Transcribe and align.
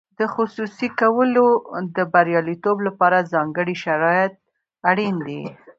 د 0.19 0.21
خصوصي 0.33 0.87
کولو 1.01 1.45
د 1.95 1.97
بریالیتوب 2.13 2.77
لپاره 2.87 3.27
ځانګړي 3.33 3.75
شرایط 3.83 4.33
اړین 4.89 5.15
دي. 5.27 5.41